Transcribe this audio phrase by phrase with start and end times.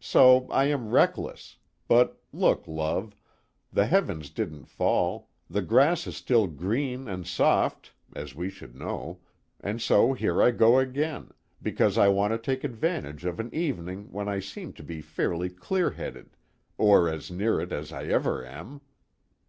[0.00, 3.14] So I am reckless, but look, love,
[3.72, 9.20] the heavens didn't fall, the grass is still green and soft (as we should know)
[9.60, 11.30] and so here I go again,
[11.62, 15.48] because I want to take advantage of an evening when I seem to be fairly
[15.48, 16.30] clear headed,
[16.76, 18.80] or as near it as I ever am.